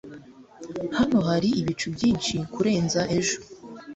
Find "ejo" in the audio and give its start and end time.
3.17-3.37